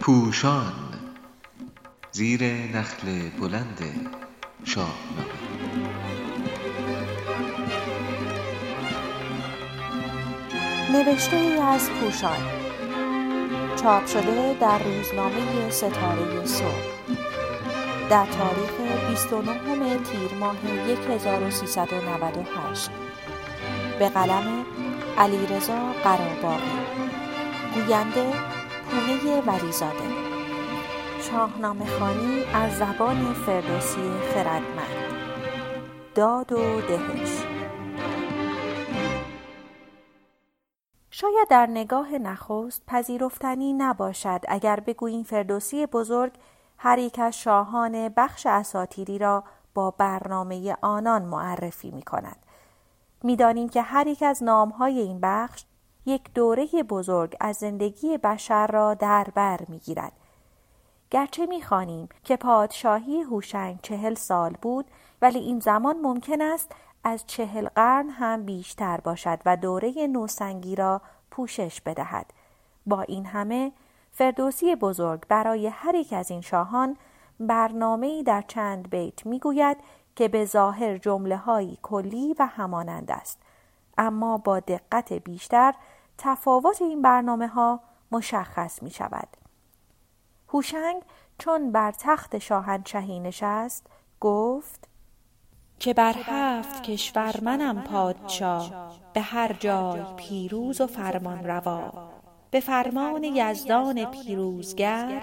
[0.00, 0.72] پوشان
[2.12, 4.10] زیر نخل بلند
[4.64, 5.42] شاهنامه
[10.92, 12.38] نوشته ای از پوشان.
[13.82, 16.92] چاپ شده در روزنامه ستاره صبح.
[18.10, 18.70] در تاریخ
[19.10, 20.56] 29 تیر ماه
[21.08, 22.90] 1398
[23.98, 24.64] به قلم
[25.22, 26.78] علیرضا قراباغی
[27.74, 28.32] گوینده
[28.90, 30.08] پونه ولیزاده.
[31.20, 35.12] شاهنامه خانی از زبان فردوسی خردمند.
[36.14, 37.44] داد و دهش.
[41.10, 46.32] شاید در نگاه نخست پذیرفتنی نباشد اگر بگوییم فردوسی بزرگ
[46.78, 49.44] هر یک از شاهان بخش اساتیری را
[49.74, 52.36] با برنامه آنان معرفی می کند.
[53.24, 55.64] می‌دانیم که هر یک از نامهای این بخش
[56.06, 60.12] یک دوره بزرگ از زندگی بشر را در بر می‌گیرد.
[61.10, 64.84] گرچه می‌خوانیم که پادشاهی هوشنگ چهل سال بود
[65.22, 66.72] ولی این زمان ممکن است
[67.04, 72.32] از چهل قرن هم بیشتر باشد و دوره نوسنگی را پوشش بدهد.
[72.86, 73.72] با این همه
[74.12, 76.96] فردوسی بزرگ برای هر یک از این شاهان
[77.40, 79.76] برنامه در چند بیت می‌گوید
[80.16, 83.38] که به ظاهر جمله های کلی و همانند است.
[83.98, 85.74] اما با دقت بیشتر
[86.18, 87.80] تفاوت این برنامه ها
[88.12, 89.28] مشخص می شود.
[90.48, 91.02] هوشنگ
[91.38, 93.86] چون بر تخت شاهنشهی نشست
[94.20, 94.88] گفت
[95.78, 102.10] که بر هفت کشور منم پادشاه به هر جای پیروز و فرمان روا.
[102.50, 105.22] به فرمان یزدان پیروزگر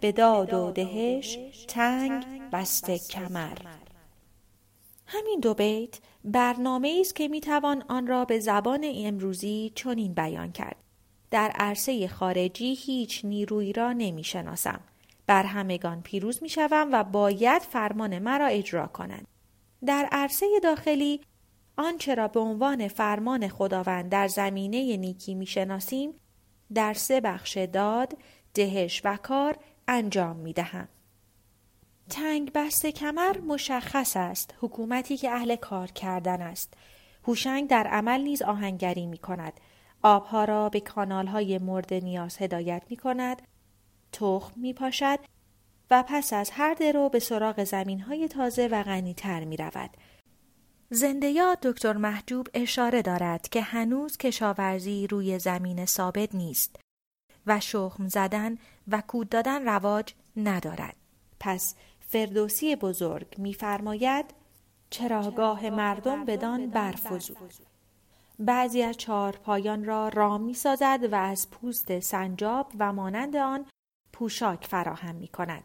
[0.00, 3.58] به داد و دهش تنگ بسته کمر.
[5.10, 10.76] همین دو بیت برنامه است که می‌توان آن را به زبان امروزی چنین بیان کرد.
[11.30, 14.80] در عرصه خارجی هیچ نیرویی را نمی‌شناسم.
[15.26, 19.26] بر همگان پیروز می‌شوم و باید فرمان مرا اجرا کنند.
[19.86, 21.20] در عرصه داخلی
[21.76, 26.14] آنچه را به عنوان فرمان خداوند در زمینه نیکی می‌شناسیم
[26.74, 28.16] در سه بخش داد
[28.54, 29.56] دهش و کار
[29.88, 30.88] انجام می‌دهم.
[32.08, 36.74] تنگ بست کمر مشخص است حکومتی که اهل کار کردن است
[37.26, 39.52] هوشنگ در عمل نیز آهنگری می کند
[40.02, 43.42] آبها را به کانالهای مورد نیاز هدایت می کند
[44.12, 45.18] تخم می پاشد
[45.90, 49.90] و پس از هر درو به سراغ زمین های تازه و غنیتر می رود.
[50.90, 56.76] زندیات دکتر محجوب اشاره دارد که هنوز کشاورزی روی زمین ثابت نیست
[57.46, 58.58] و شخم زدن
[58.88, 60.96] و کود دادن رواج ندارد.
[61.40, 61.74] پس
[62.10, 64.24] فردوسی بزرگ می‌فرماید
[64.90, 67.52] چراگاه مردم بدان برفزود
[68.38, 73.66] بعضی از چارپایان را رام می سازد و از پوست سنجاب و مانند آن
[74.12, 75.64] پوشاک فراهم می کند.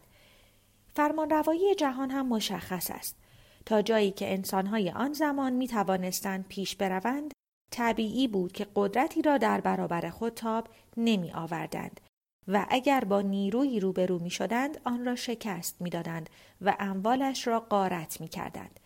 [0.96, 3.16] فرمانروایی جهان هم مشخص است.
[3.66, 7.32] تا جایی که انسانهای آن زمان می توانستند پیش بروند
[7.72, 10.68] طبیعی بود که قدرتی را در برابر خود تاب
[10.98, 12.02] نمی آوردند
[12.48, 16.30] و اگر با نیروی روبرو می شدند آن را شکست می دادند
[16.62, 18.80] و اموالش را قارت می کردند.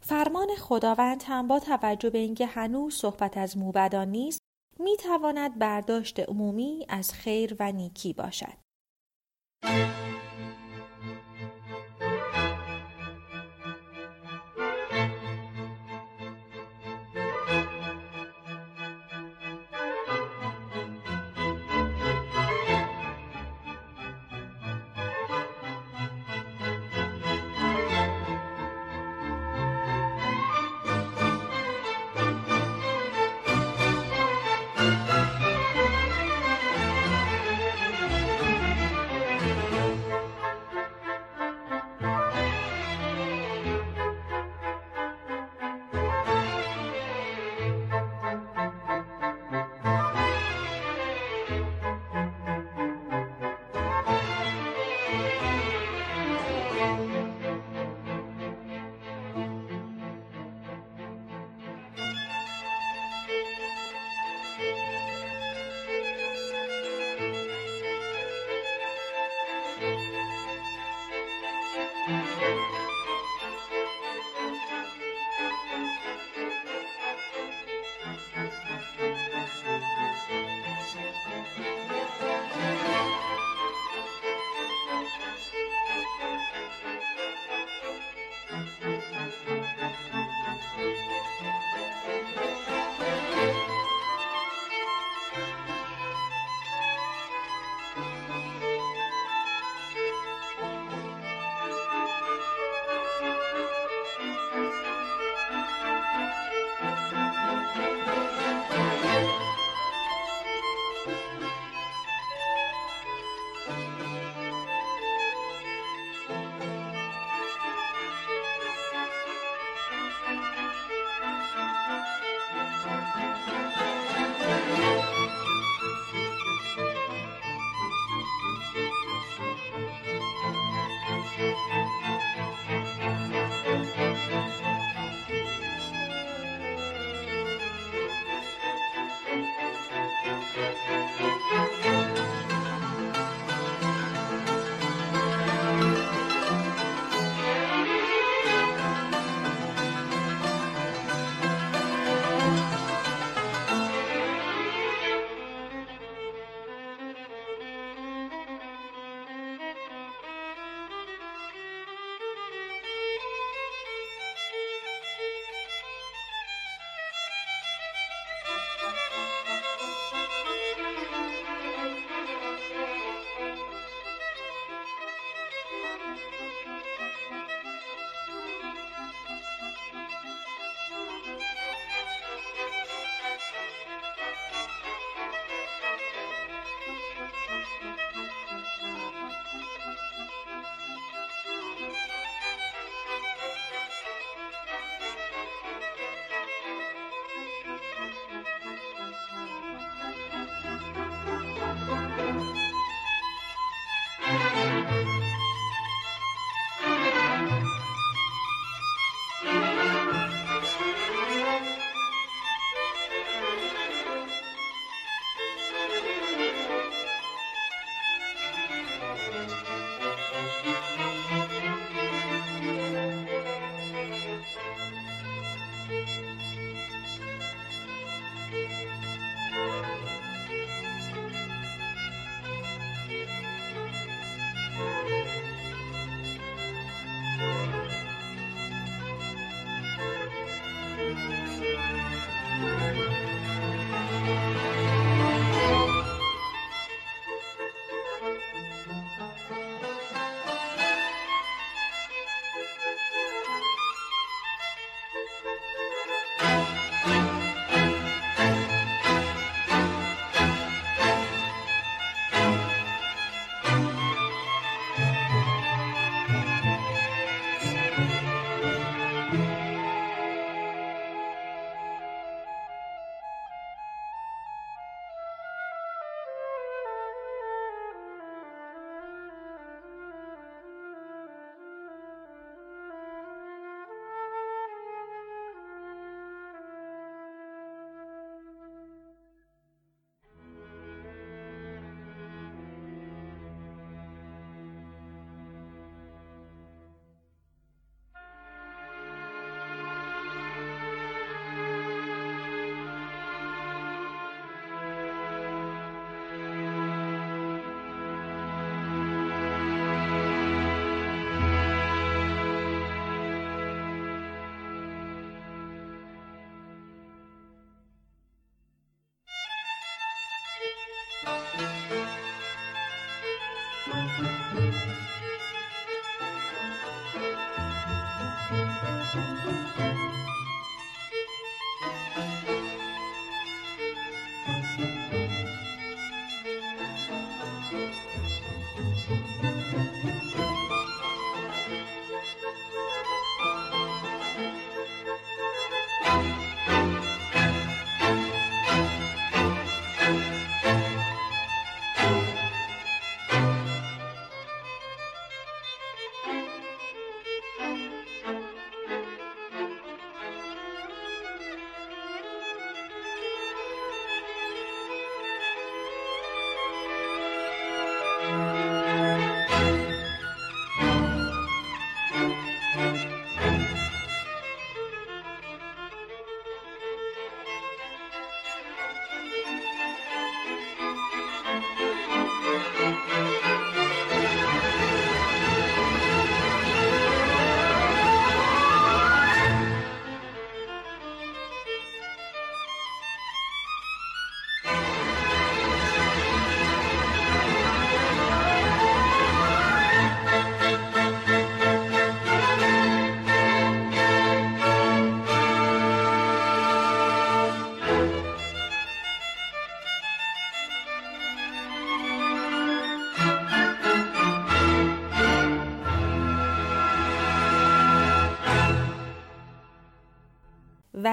[0.00, 4.40] فرمان خداوند هم با توجه به اینکه هنوز صحبت از موبدان نیست
[4.78, 8.64] می تواند برداشت عمومی از خیر و نیکی باشد.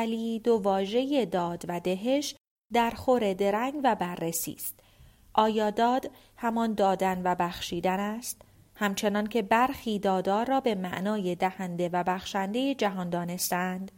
[0.02, 2.36] ولی دو واژه داد و دهش
[2.74, 4.80] در خور درنگ و بررسی است.
[5.34, 8.42] آیا داد همان دادن و بخشیدن است؟
[8.76, 13.92] همچنان که برخی دادار را به معنای دهنده و بخشنده جهان دانستند.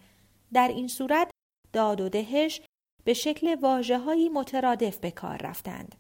[0.53, 1.29] در این صورت
[1.73, 2.61] داد و دهش
[3.03, 5.95] به شکل واجه مترادف به کار رفتند.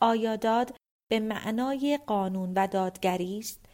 [0.00, 0.76] آیا داد
[1.10, 3.66] به معنای قانون و دادگری است؟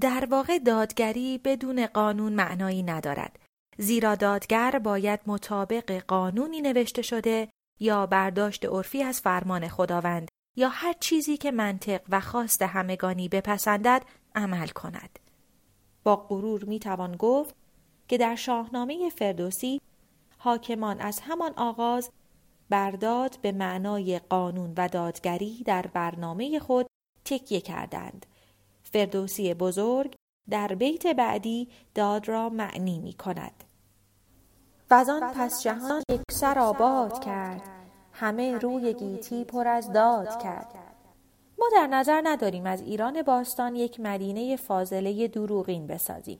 [0.00, 3.38] در واقع دادگری بدون قانون معنایی ندارد.
[3.78, 7.48] زیرا دادگر باید مطابق قانونی نوشته شده
[7.80, 14.02] یا برداشت عرفی از فرمان خداوند یا هر چیزی که منطق و خواست همگانی بپسندد
[14.34, 15.18] عمل کند.
[16.04, 17.54] با غرور می توان گفت
[18.08, 19.80] که در شاهنامه فردوسی
[20.38, 22.10] حاکمان از همان آغاز
[22.70, 26.86] برداد به معنای قانون و دادگری در برنامه خود
[27.24, 28.26] تکیه کردند.
[28.82, 30.14] فردوسی بزرگ
[30.50, 33.64] در بیت بعدی داد را معنی می کند.
[34.90, 37.62] وزان پس جهان یک سر آباد کرد.
[38.12, 40.74] همه روی گیتی پر از داد کرد.
[41.58, 46.38] ما در نظر نداریم از ایران باستان یک مدینه فاضله دروغین بسازیم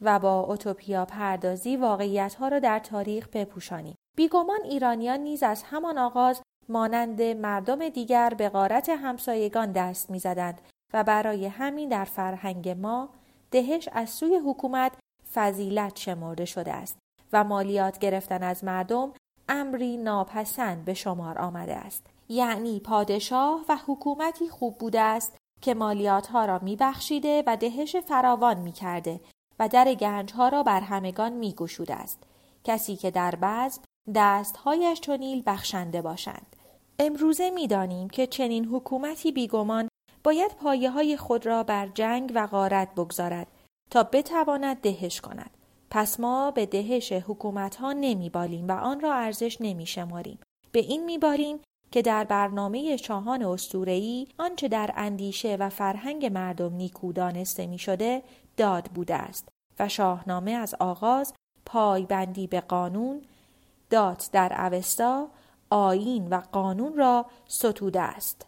[0.00, 3.94] و با اوتوپیا پردازی واقعیت ها را در تاریخ بپوشانیم.
[4.16, 10.60] بیگمان ایرانیان نیز از همان آغاز مانند مردم دیگر به غارت همسایگان دست می‌زدند
[10.92, 13.08] و برای همین در فرهنگ ما
[13.54, 14.92] دهش از سوی حکومت
[15.34, 16.98] فضیلت شمرده شده است
[17.32, 19.12] و مالیات گرفتن از مردم
[19.48, 22.06] امری ناپسند به شمار آمده است.
[22.28, 28.58] یعنی پادشاه و حکومتی خوب بوده است که مالیات ها را میبخشیده و دهش فراوان
[28.58, 29.20] می‌کرده
[29.58, 32.22] و در گنج ها را بر همگان میگشوده است.
[32.64, 33.78] کسی که در بعض
[34.14, 36.56] دستهایش چنیل بخشنده باشند.
[36.98, 39.88] امروزه می‌دانیم که چنین حکومتی بیگمان
[40.24, 43.46] باید پایه های خود را بر جنگ و غارت بگذارد
[43.90, 45.50] تا بتواند دهش کند
[45.90, 50.38] پس ما به دهش حکومت ها نمی بالیم و آن را ارزش نمی شماریم.
[50.72, 51.58] به این می بالیم
[51.90, 58.22] که در برنامه شاهان استورهی آنچه در اندیشه و فرهنگ مردم نیکو دانسته می شده
[58.56, 61.34] داد بوده است و شاهنامه از آغاز
[61.66, 63.22] پایبندی به قانون
[63.90, 65.28] داد در اوستا
[65.70, 68.46] آیین و قانون را ستوده است